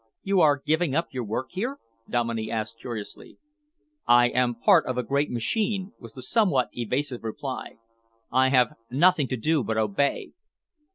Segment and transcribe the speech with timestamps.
[0.23, 1.77] "You are giving up your work here?"
[2.09, 3.37] Dominey asked curiously.
[4.07, 7.75] "I am part of a great machine," was the somewhat evasive reply.
[8.31, 10.31] "I have nothing to do but obey."